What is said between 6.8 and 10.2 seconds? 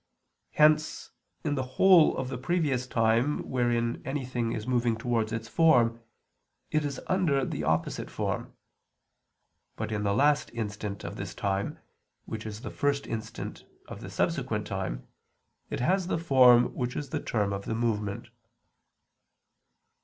is under the opposite form; but in the